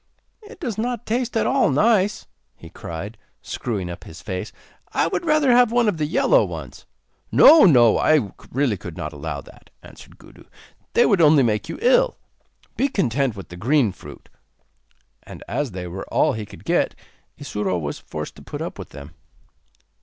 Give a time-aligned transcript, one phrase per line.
[0.41, 4.51] 'It does not taste at all nice,' he cried, screwing up his face;
[4.93, 6.87] 'I would rather have one of the yellow ones.'
[7.31, 7.65] 'No!
[7.65, 7.99] no!
[7.99, 10.45] I really could not allow that,' answered Gudu.
[10.93, 12.17] 'They would only make you ill.
[12.75, 14.29] Be content with the green fruit.'
[15.21, 16.95] And as they were all he could get,
[17.37, 19.13] Isuro was forced to put up with them.